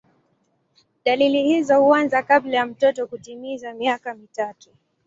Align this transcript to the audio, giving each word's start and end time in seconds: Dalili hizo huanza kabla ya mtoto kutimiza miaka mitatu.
Dalili 1.05 1.43
hizo 1.47 1.83
huanza 1.83 2.23
kabla 2.23 2.57
ya 2.57 2.65
mtoto 2.65 3.07
kutimiza 3.07 3.73
miaka 3.73 4.13
mitatu. 4.13 4.69